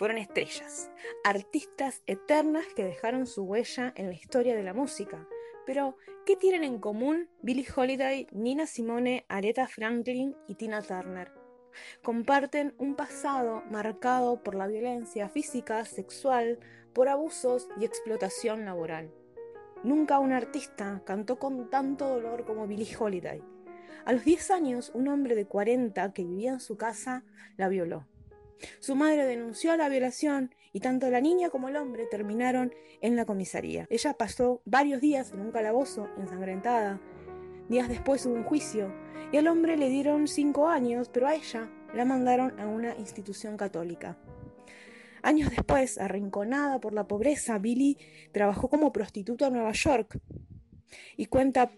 [0.00, 0.90] fueron estrellas,
[1.24, 5.28] artistas eternas que dejaron su huella en la historia de la música.
[5.66, 11.32] Pero, ¿qué tienen en común Billie Holiday, Nina Simone, Aretha Franklin y Tina Turner?
[12.02, 16.58] Comparten un pasado marcado por la violencia física, sexual,
[16.94, 19.12] por abusos y explotación laboral.
[19.84, 23.42] Nunca un artista cantó con tanto dolor como Billie Holiday.
[24.06, 27.22] A los 10 años, un hombre de 40 que vivía en su casa
[27.58, 28.06] la violó.
[28.80, 33.24] Su madre denunció la violación y tanto la niña como el hombre terminaron en la
[33.24, 33.86] comisaría.
[33.90, 37.00] Ella pasó varios días en un calabozo, ensangrentada.
[37.68, 38.92] Días después hubo un juicio
[39.32, 43.56] y al hombre le dieron cinco años, pero a ella la mandaron a una institución
[43.56, 44.18] católica.
[45.22, 47.98] Años después, arrinconada por la pobreza, Billy
[48.32, 50.18] trabajó como prostituta en Nueva York
[51.16, 51.72] y cuenta,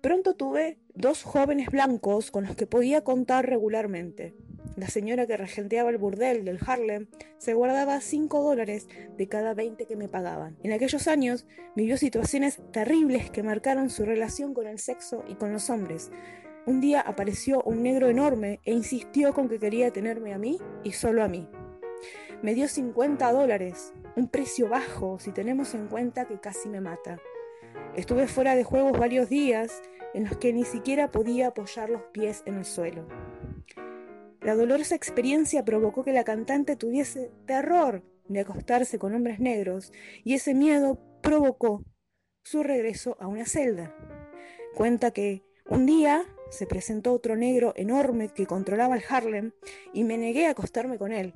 [0.00, 4.34] pronto tuve dos jóvenes blancos con los que podía contar regularmente.
[4.78, 9.86] La señora que regenteaba el burdel del Harlem se guardaba 5 dólares de cada 20
[9.86, 10.56] que me pagaban.
[10.62, 15.52] En aquellos años vivió situaciones terribles que marcaron su relación con el sexo y con
[15.52, 16.12] los hombres.
[16.64, 20.92] Un día apareció un negro enorme e insistió con que quería tenerme a mí y
[20.92, 21.48] solo a mí.
[22.42, 27.18] Me dio 50 dólares, un precio bajo si tenemos en cuenta que casi me mata.
[27.96, 29.82] Estuve fuera de juegos varios días
[30.14, 33.08] en los que ni siquiera podía apoyar los pies en el suelo.
[34.48, 39.92] La dolorosa experiencia provocó que la cantante tuviese terror de acostarse con hombres negros
[40.24, 41.84] y ese miedo provocó
[42.44, 43.94] su regreso a una celda.
[44.74, 49.52] Cuenta que un día se presentó otro negro enorme que controlaba el Harlem
[49.92, 51.34] y me negué a acostarme con él.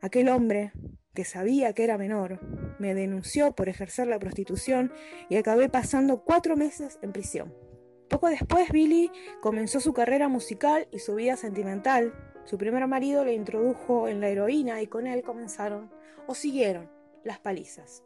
[0.00, 0.72] Aquel hombre,
[1.14, 2.40] que sabía que era menor,
[2.80, 4.92] me denunció por ejercer la prostitución
[5.28, 7.54] y acabé pasando cuatro meses en prisión.
[8.08, 12.12] Poco después, Billy comenzó su carrera musical y su vida sentimental.
[12.44, 15.90] Su primer marido le introdujo en la heroína y con él comenzaron
[16.26, 16.90] o siguieron
[17.24, 18.02] las palizas.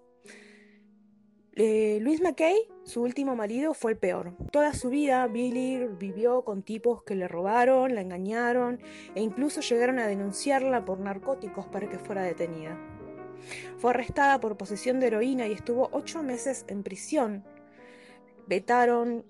[1.57, 4.37] Eh, Luis McKay, su último marido, fue el peor.
[4.51, 8.81] Toda su vida, Billy vivió con tipos que le robaron, la engañaron
[9.15, 12.77] e incluso llegaron a denunciarla por narcóticos para que fuera detenida.
[13.79, 17.45] Fue arrestada por posesión de heroína y estuvo ocho meses en prisión.
[18.49, 19.25] Vetaron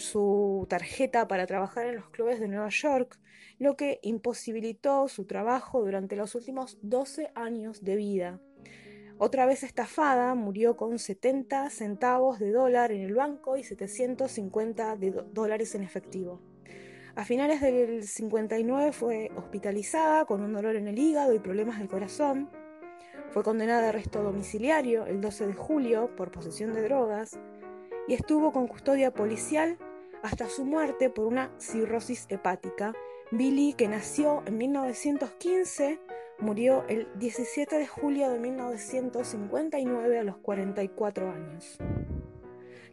[0.00, 3.18] su tarjeta para trabajar en los clubes de Nueva York,
[3.58, 8.40] lo que imposibilitó su trabajo durante los últimos 12 años de vida.
[9.18, 15.10] Otra vez estafada, murió con 70 centavos de dólar en el banco y 750 de
[15.10, 16.40] dólares en efectivo.
[17.16, 21.88] A finales del 59 fue hospitalizada con un dolor en el hígado y problemas del
[21.88, 22.48] corazón.
[23.28, 27.38] Fue condenada a arresto domiciliario el 12 de julio por posesión de drogas
[28.08, 29.76] y estuvo con custodia policial
[30.22, 32.94] hasta su muerte por una cirrosis hepática.
[33.30, 36.00] Billy, que nació en 1915,
[36.40, 41.76] Murió el 17 de julio de 1959 a los 44 años.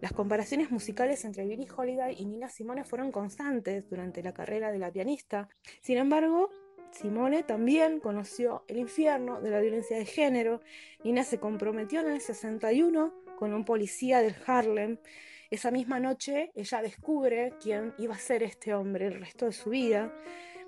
[0.01, 4.79] Las comparaciones musicales entre Billie Holiday y Nina Simone fueron constantes durante la carrera de
[4.79, 5.47] la pianista.
[5.79, 6.49] Sin embargo,
[6.91, 10.59] Simone también conoció el infierno de la violencia de género.
[11.05, 14.97] Nina se comprometió en el 61 con un policía del Harlem.
[15.49, 19.69] Esa misma noche ella descubre quién iba a ser este hombre el resto de su
[19.69, 20.13] vida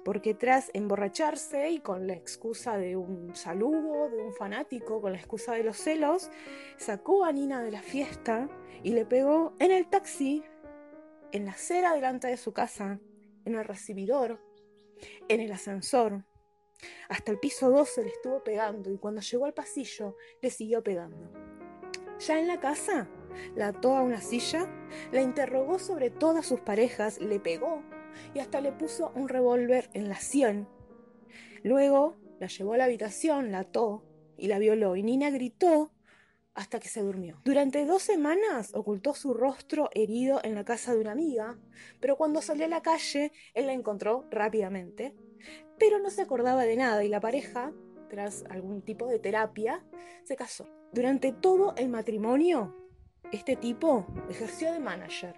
[0.04, 5.18] porque tras emborracharse y con la excusa de un saludo de un fanático, con la
[5.18, 6.30] excusa de los celos,
[6.78, 8.50] sacó a Nina de la fiesta
[8.84, 10.44] y le pegó en el taxi,
[11.32, 13.00] en la acera delante de su casa,
[13.46, 14.42] en el recibidor,
[15.28, 16.26] en el ascensor.
[17.10, 21.30] Hasta el piso 12 le estuvo pegando y cuando llegó al pasillo le siguió pegando.
[22.20, 23.10] Ya en la casa,
[23.56, 24.68] la ató a una silla,
[25.12, 27.84] la interrogó sobre todas sus parejas, le pegó
[28.34, 30.68] y hasta le puso un revólver en la sien.
[31.64, 34.04] Luego la llevó a la habitación, la ató
[34.38, 35.92] y la violó y Nina gritó
[36.54, 37.40] hasta que se durmió.
[37.46, 41.58] Durante dos semanas ocultó su rostro herido en la casa de una amiga,
[42.00, 45.16] pero cuando salió a la calle él la encontró rápidamente,
[45.78, 47.72] pero no se acordaba de nada y la pareja,
[48.10, 49.86] tras algún tipo de terapia,
[50.24, 50.68] se casó.
[50.92, 52.76] Durante todo el matrimonio,
[53.32, 55.36] este tipo ejerció de manager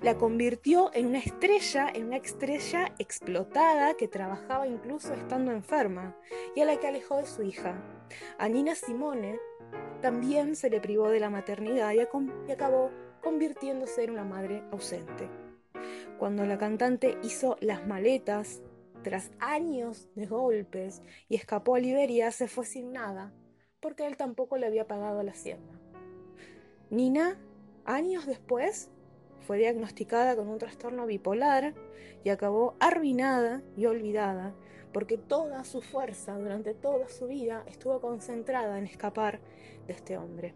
[0.00, 6.16] la convirtió en una estrella, en una estrella explotada que trabajaba incluso estando enferma
[6.54, 7.82] y a la que alejó de su hija.
[8.38, 9.38] A Nina Simone
[10.00, 12.00] también se le privó de la maternidad y,
[12.52, 12.90] acabó
[13.22, 15.30] convirtiéndose en una madre ausente.
[16.18, 18.62] Cuando la cantante hizo las maletas
[19.02, 23.32] tras años de golpes y escapó a Liberia, se fue sin nada,
[23.80, 25.81] porque él tampoco le había pagado la hacienda.
[26.92, 27.38] Nina,
[27.86, 28.90] años después,
[29.46, 31.72] fue diagnosticada con un trastorno bipolar
[32.22, 34.54] y acabó arruinada y olvidada
[34.92, 39.40] porque toda su fuerza durante toda su vida estuvo concentrada en escapar
[39.86, 40.54] de este hombre.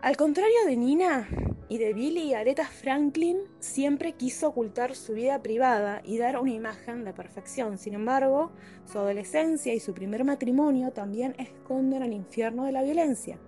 [0.00, 1.28] Al contrario de Nina
[1.68, 7.04] y de Billy, Aretha Franklin siempre quiso ocultar su vida privada y dar una imagen
[7.04, 7.76] de perfección.
[7.76, 8.52] Sin embargo,
[8.86, 13.38] su adolescencia y su primer matrimonio también esconden el infierno de la violencia.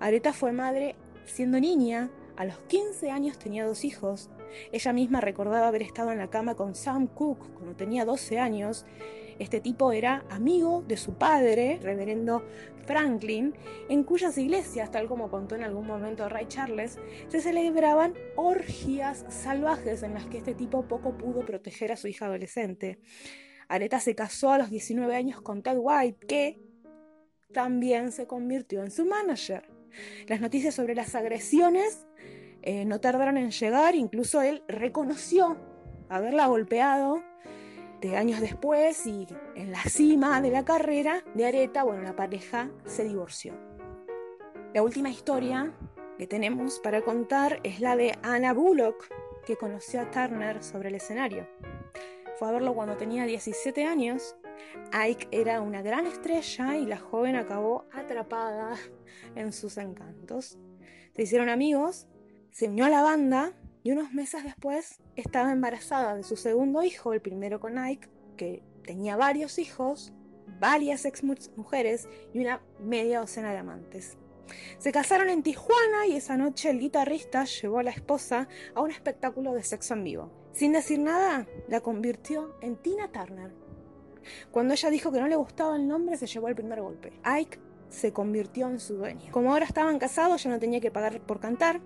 [0.00, 4.30] Aretha fue madre siendo niña, a los 15 años tenía dos hijos.
[4.72, 8.86] Ella misma recordaba haber estado en la cama con Sam Cooke cuando tenía 12 años
[9.40, 12.44] este tipo era amigo de su padre, reverendo
[12.84, 13.54] Franklin,
[13.88, 16.98] en cuyas iglesias, tal como contó en algún momento Ray Charles,
[17.28, 22.26] se celebraban orgías salvajes en las que este tipo poco pudo proteger a su hija
[22.26, 22.98] adolescente.
[23.66, 26.60] Areta se casó a los 19 años con Ted White, que
[27.50, 29.69] también se convirtió en su manager.
[30.26, 32.06] Las noticias sobre las agresiones
[32.62, 35.56] eh, no tardaron en llegar, incluso él reconoció
[36.08, 37.22] haberla golpeado
[38.00, 42.70] de años después y en la cima de la carrera de Areta, bueno, la pareja
[42.86, 43.54] se divorció.
[44.74, 45.72] La última historia
[46.18, 49.08] que tenemos para contar es la de Anna Bullock,
[49.44, 51.48] que conoció a Turner sobre el escenario.
[52.38, 54.36] Fue a verlo cuando tenía 17 años.
[54.92, 58.76] Ike era una gran estrella y la joven acabó atrapada
[59.34, 60.58] en sus encantos.
[61.14, 62.06] Se hicieron amigos,
[62.50, 63.52] se unió a la banda
[63.82, 68.62] y unos meses después estaba embarazada de su segundo hijo, el primero con Ike, que
[68.84, 70.12] tenía varios hijos,
[70.58, 74.18] varias ex mujeres y una media docena de amantes.
[74.78, 78.90] Se casaron en Tijuana y esa noche el guitarrista llevó a la esposa a un
[78.90, 80.30] espectáculo de sexo en vivo.
[80.52, 83.52] Sin decir nada, la convirtió en Tina Turner.
[84.50, 87.12] Cuando ella dijo que no le gustaba el nombre, se llevó el primer golpe.
[87.22, 87.58] Ike
[87.88, 89.32] se convirtió en su dueño.
[89.32, 91.80] Como ahora estaban casados, ya no tenía que pagar por cantar,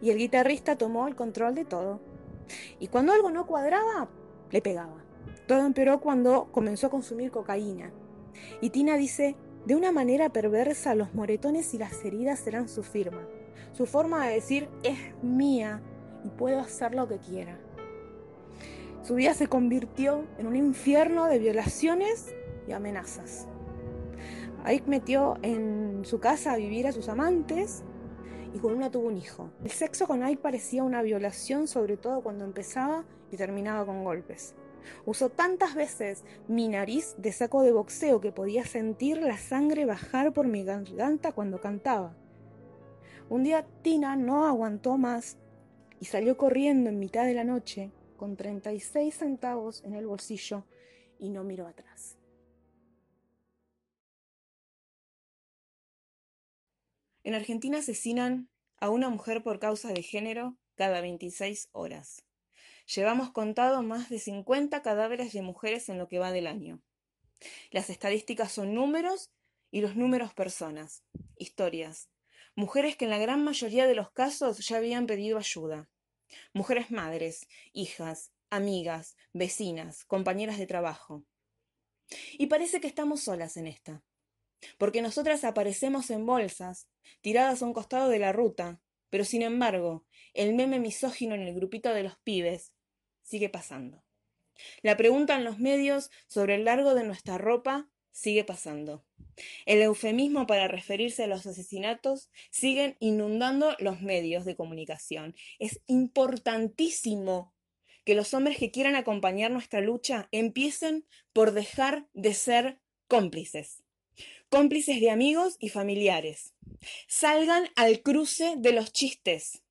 [0.00, 2.00] y el guitarrista tomó el control de todo.
[2.78, 4.08] Y cuando algo no cuadraba,
[4.50, 5.04] le pegaba.
[5.46, 7.92] Todo empeoró cuando comenzó a consumir cocaína.
[8.60, 13.26] Y Tina dice, de una manera perversa los moretones y las heridas serán su firma.
[13.72, 15.80] Su forma de decir es mía
[16.24, 17.58] y puedo hacer lo que quiera.
[19.02, 22.32] Su vida se convirtió en un infierno de violaciones
[22.68, 23.48] y amenazas.
[24.64, 27.82] Ike metió en su casa a vivir a sus amantes
[28.54, 29.50] y con una tuvo un hijo.
[29.64, 34.54] El sexo con Ike parecía una violación, sobre todo cuando empezaba y terminaba con golpes.
[35.04, 40.32] Usó tantas veces mi nariz de saco de boxeo que podía sentir la sangre bajar
[40.32, 42.14] por mi garganta cuando cantaba.
[43.28, 45.38] Un día Tina no aguantó más
[45.98, 47.90] y salió corriendo en mitad de la noche
[48.22, 50.64] con 36 centavos en el bolsillo
[51.18, 52.16] y no miró atrás.
[57.24, 58.48] En Argentina asesinan
[58.78, 62.24] a una mujer por causa de género cada 26 horas.
[62.94, 66.80] Llevamos contado más de 50 cadáveres de mujeres en lo que va del año.
[67.72, 69.32] Las estadísticas son números
[69.72, 71.02] y los números personas,
[71.38, 72.08] historias.
[72.54, 75.88] Mujeres que en la gran mayoría de los casos ya habían pedido ayuda.
[76.52, 81.24] Mujeres madres, hijas, amigas, vecinas, compañeras de trabajo.
[82.38, 84.02] Y parece que estamos solas en esta
[84.78, 86.88] porque nosotras aparecemos en bolsas,
[87.20, 88.80] tiradas a un costado de la ruta,
[89.10, 92.72] pero sin embargo, el meme misógino en el grupito de los pibes
[93.22, 94.04] sigue pasando.
[94.82, 99.04] La pregunta en los medios sobre el largo de nuestra ropa sigue pasando.
[99.66, 105.34] El eufemismo para referirse a los asesinatos siguen inundando los medios de comunicación.
[105.58, 107.54] Es importantísimo
[108.04, 113.82] que los hombres que quieran acompañar nuestra lucha empiecen por dejar de ser cómplices
[114.52, 116.52] cómplices de amigos y familiares.
[117.08, 119.62] Salgan al cruce de los chistes,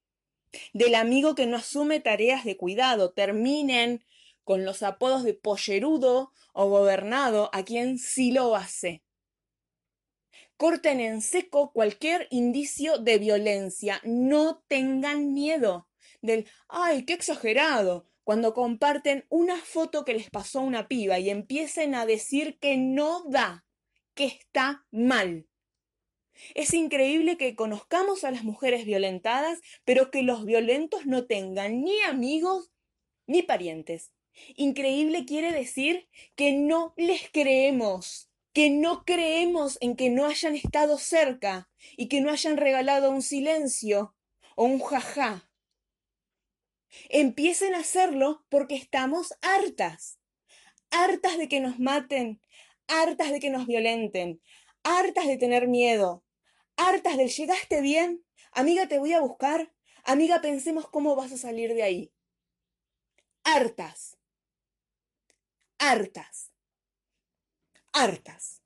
[0.74, 4.04] del amigo que no asume tareas de cuidado, terminen
[4.44, 9.04] con los apodos de pollerudo o gobernado a quien sí lo hace.
[10.58, 15.88] Corten en seco cualquier indicio de violencia, no tengan miedo
[16.22, 21.96] del, ay, qué exagerado, cuando comparten una foto que les pasó una piba y empiecen
[21.96, 23.66] a decir que no da
[24.14, 25.48] que está mal.
[26.56, 32.02] Es increíble que conozcamos a las mujeres violentadas, pero que los violentos no tengan ni
[32.02, 32.72] amigos
[33.28, 34.12] ni parientes.
[34.56, 40.98] Increíble quiere decir que no les creemos, que no creemos en que no hayan estado
[40.98, 44.16] cerca y que no hayan regalado un silencio
[44.56, 45.50] o un jajá.
[47.10, 50.20] Empiecen a hacerlo porque estamos hartas,
[50.90, 52.42] hartas de que nos maten,
[52.88, 54.42] hartas de que nos violenten,
[54.84, 56.26] hartas de tener miedo,
[56.76, 59.74] hartas del llegaste bien, amiga te voy a buscar,
[60.04, 62.14] amiga pensemos cómo vas a salir de ahí.
[63.44, 64.21] Hartas.
[65.82, 66.52] Hartas,
[67.92, 68.61] hartas.